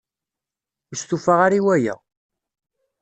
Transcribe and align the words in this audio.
Ur 0.89 0.95
stufaɣ 0.97 1.39
ara 1.45 1.57
i 1.59 1.61
waya. 1.65 1.95